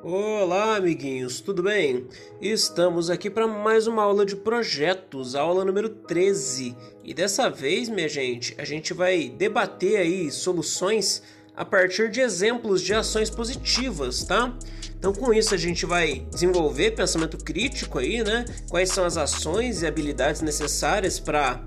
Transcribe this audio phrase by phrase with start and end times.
[0.00, 2.06] Olá, amiguinhos, tudo bem?
[2.40, 6.76] Estamos aqui para mais uma aula de projetos, aula número 13.
[7.02, 11.20] E dessa vez, minha gente, a gente vai debater aí soluções
[11.56, 14.56] a partir de exemplos de ações positivas, tá?
[14.96, 18.44] Então, com isso, a gente vai desenvolver pensamento crítico aí, né?
[18.70, 21.60] Quais são as ações e habilidades necessárias para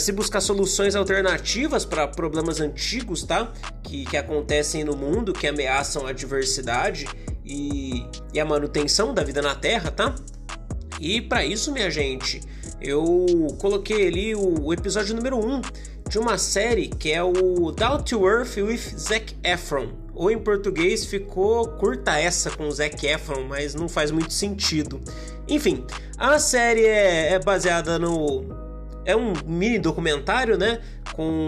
[0.00, 3.52] se buscar soluções alternativas para problemas antigos, tá?
[3.84, 7.06] Que, que acontecem no mundo, que ameaçam a diversidade
[7.46, 8.04] e,
[8.34, 10.14] e a manutenção da vida na Terra, tá?
[11.00, 12.40] E para isso, minha gente,
[12.80, 13.26] eu
[13.58, 15.60] coloquei ali o, episódio número 1
[16.08, 19.88] de uma série que é o Down to Earth with Zac Efron.
[20.14, 25.00] Ou em português ficou curta essa com Zac Efron, mas não faz muito sentido.
[25.46, 25.84] Enfim,
[26.16, 28.44] a série é, é baseada no.
[29.04, 30.80] É um mini documentário, né?
[31.12, 31.46] Com,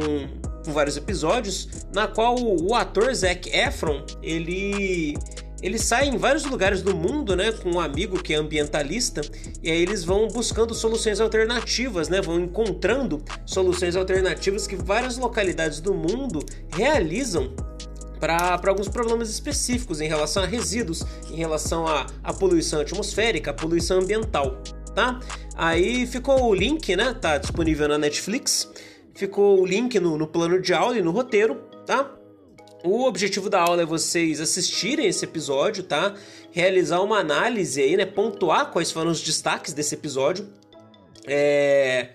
[0.73, 5.17] vários episódios, na qual o ator Zac Efron ele
[5.63, 9.21] ele sai em vários lugares do mundo, né, com um amigo que é ambientalista,
[9.63, 15.81] e aí eles vão buscando soluções alternativas, né, vão encontrando soluções alternativas que várias localidades
[15.81, 17.53] do mundo realizam
[18.21, 23.55] para alguns problemas específicos em relação a resíduos, em relação à, à poluição atmosférica, à
[23.55, 24.61] poluição ambiental,
[24.95, 25.21] tá?
[25.57, 27.15] Aí ficou o link, né?
[27.15, 28.69] Tá disponível na Netflix.
[29.15, 32.11] Ficou o link no, no plano de aula e no roteiro, tá?
[32.85, 36.15] O objetivo da aula é vocês assistirem esse episódio, tá?
[36.53, 38.07] Realizar uma análise aí, né?
[38.07, 40.49] Pontuar quais foram os destaques desse episódio.
[41.27, 42.11] É...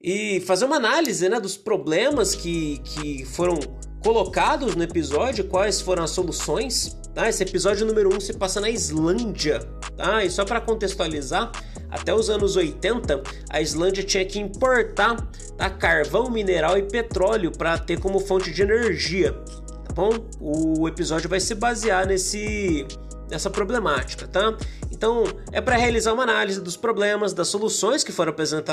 [0.00, 3.58] E fazer uma análise né, dos problemas que, que foram
[4.00, 6.96] colocados no episódio, quais foram as soluções.
[7.14, 7.28] Tá?
[7.28, 9.60] Esse episódio número 1 um se passa na Islândia.
[9.96, 10.22] Tá?
[10.22, 11.50] E só para contextualizar,
[11.90, 15.16] até os anos 80, a Islândia tinha que importar
[15.56, 19.34] tá, carvão, mineral e petróleo para ter como fonte de energia
[19.98, 20.10] bom?
[20.40, 22.86] O episódio vai se basear nesse
[23.28, 24.56] nessa problemática, tá?
[24.90, 28.32] Então, é para realizar uma análise dos problemas, das soluções que foram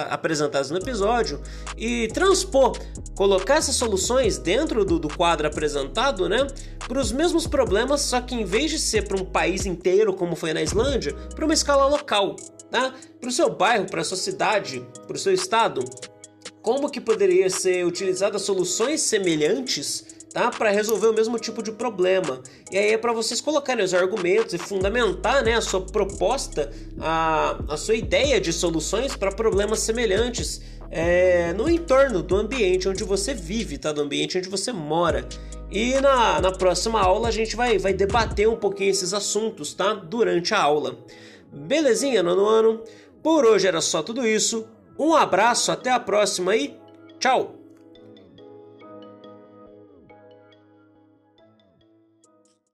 [0.09, 1.41] apresentadas no episódio
[1.75, 2.77] e transpor,
[3.17, 6.47] colocar essas soluções dentro do, do quadro apresentado, né?
[6.87, 10.37] Para os mesmos problemas, só que em vez de ser para um país inteiro, como
[10.37, 12.37] foi na Islândia, para uma escala local,
[12.71, 12.93] tá?
[13.19, 15.83] Para o seu bairro, para a sua cidade, para o seu estado.
[16.61, 20.51] Como que poderia ser utilizadas soluções semelhantes tá?
[20.51, 22.41] Para resolver o mesmo tipo de problema.
[22.69, 26.69] E aí é para vocês colocarem os argumentos e fundamentar, né, a sua proposta,
[26.99, 33.01] a, a sua ideia de soluções para problemas semelhantes é, no entorno do ambiente onde
[33.05, 33.93] você vive, tá?
[33.93, 35.25] Do ambiente onde você mora.
[35.71, 39.93] E na, na próxima aula a gente vai, vai debater um pouquinho esses assuntos, tá?
[39.93, 40.97] Durante a aula.
[41.49, 42.83] Belezinha, nono ano?
[43.23, 44.67] Por hoje era só tudo isso.
[44.99, 46.77] Um abraço, até a próxima e
[47.21, 47.64] tchau!